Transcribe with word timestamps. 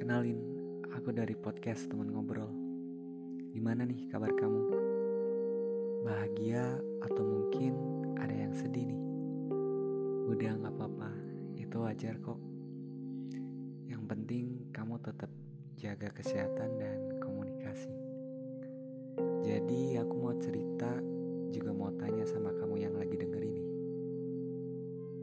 Kenalin, 0.00 0.40
aku 0.96 1.12
dari 1.12 1.36
podcast 1.36 1.92
teman 1.92 2.08
ngobrol. 2.08 2.48
Gimana 3.52 3.84
nih 3.84 4.08
kabar 4.08 4.32
kamu? 4.32 4.72
Bahagia 6.08 6.80
atau 7.04 7.20
mungkin 7.20 7.76
ada 8.16 8.32
yang 8.32 8.56
sedih 8.56 8.88
nih? 8.88 9.02
Udah 10.24 10.56
gak 10.56 10.72
apa-apa, 10.72 11.12
itu 11.60 11.76
wajar 11.84 12.16
kok. 12.16 12.40
Yang 13.92 14.02
penting 14.08 14.72
kamu 14.72 14.96
tetap 15.04 15.28
jaga 15.76 16.08
kesehatan 16.16 16.80
dan 16.80 17.20
komunikasi. 17.20 17.92
Jadi 19.44 20.00
aku 20.00 20.14
mau 20.16 20.32
cerita 20.40 20.96
juga 21.52 21.76
mau 21.76 21.92
tanya 22.00 22.24
sama 22.24 22.56
kamu 22.56 22.88
yang 22.88 22.96
lagi 22.96 23.20
denger 23.20 23.42
ini. 23.44 23.64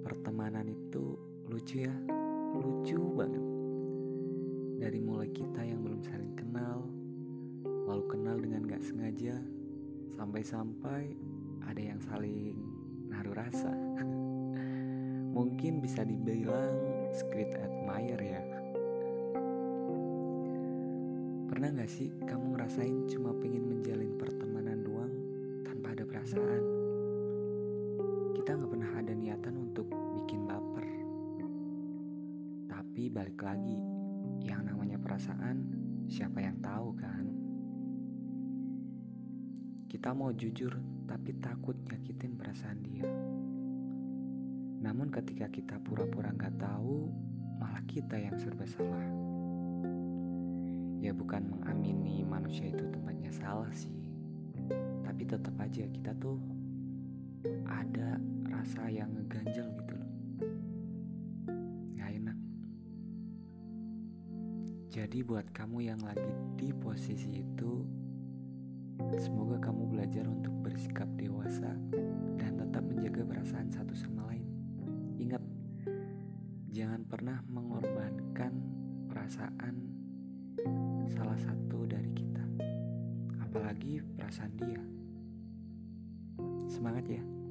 Pertemanan 0.00 0.64
itu 0.64 1.20
lucu 1.44 1.84
ya, 1.84 1.92
lucu 2.56 2.96
banget. 3.20 3.31
Kita 5.32 5.64
yang 5.64 5.80
belum 5.80 6.04
saling 6.04 6.36
kenal, 6.36 6.84
lalu 7.64 8.04
kenal 8.04 8.36
dengan 8.36 8.68
gak 8.68 8.84
sengaja, 8.84 9.40
sampai-sampai 10.12 11.16
ada 11.64 11.80
yang 11.80 11.96
saling 12.04 12.52
naruh 13.08 13.32
rasa. 13.32 13.72
Mungkin 15.36 15.80
bisa 15.80 16.04
dibilang 16.04 16.76
secret 17.16 17.56
admirer 17.56 18.20
ya. 18.20 18.44
Pernah 21.48 21.68
gak 21.80 21.88
sih 21.88 22.12
kamu 22.28 22.52
ngerasain 22.52 23.08
cuma 23.08 23.32
pengen 23.40 23.72
menjalin 23.72 24.12
pertemanan 24.20 24.84
doang 24.84 25.16
tanpa 25.64 25.96
ada 25.96 26.04
perasaan? 26.04 26.64
Kita 28.36 28.60
gak 28.60 28.68
pernah 28.68 28.92
ada 29.00 29.16
niatan 29.16 29.56
untuk 29.56 29.88
bikin 29.88 30.44
baper. 30.44 30.86
Tapi 32.68 33.08
balik 33.08 33.40
lagi, 33.40 34.01
yang 34.42 34.66
namanya 34.66 34.98
perasaan 34.98 35.56
siapa 36.10 36.42
yang 36.42 36.58
tahu 36.58 36.92
kan? 36.98 37.24
Kita 39.86 40.10
mau 40.12 40.34
jujur 40.34 40.74
tapi 41.06 41.36
takut 41.38 41.78
nyakitin 41.86 42.34
perasaan 42.34 42.78
dia. 42.82 43.06
Namun 44.82 45.14
ketika 45.14 45.46
kita 45.46 45.78
pura-pura 45.78 46.34
gak 46.34 46.58
tahu, 46.58 47.06
malah 47.62 47.84
kita 47.86 48.18
yang 48.18 48.34
serba 48.34 48.66
salah. 48.66 49.06
Ya 50.98 51.14
bukan 51.14 51.46
mengamini 51.46 52.26
manusia 52.26 52.66
itu 52.66 52.82
tempatnya 52.90 53.30
salah 53.30 53.70
sih. 53.70 53.94
Tapi 55.06 55.22
tetap 55.22 55.54
aja 55.62 55.86
kita 55.86 56.10
tuh 56.18 56.38
ada 57.70 58.18
rasa 58.50 58.90
yang 58.90 59.10
ngeganjel 59.14 59.70
gitu. 59.70 60.01
Jadi 64.92 65.24
buat 65.24 65.48
kamu 65.56 65.88
yang 65.88 66.04
lagi 66.04 66.36
di 66.52 66.68
posisi 66.68 67.40
itu, 67.40 67.80
semoga 69.16 69.56
kamu 69.56 69.88
belajar 69.88 70.28
untuk 70.28 70.52
bersikap 70.60 71.08
dewasa 71.16 71.72
dan 72.36 72.60
tetap 72.60 72.84
menjaga 72.84 73.24
perasaan 73.24 73.72
satu 73.72 73.96
sama 73.96 74.28
lain. 74.28 74.44
Ingat, 75.16 75.40
jangan 76.76 77.08
pernah 77.08 77.40
mengorbankan 77.48 78.52
perasaan 79.08 79.80
salah 81.08 81.40
satu 81.40 81.88
dari 81.88 82.12
kita, 82.12 82.44
apalagi 83.48 84.04
perasaan 84.20 84.52
dia. 84.60 84.82
Semangat 86.68 87.08
ya! 87.08 87.41